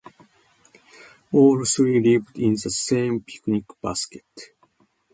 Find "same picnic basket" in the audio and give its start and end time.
2.71-4.25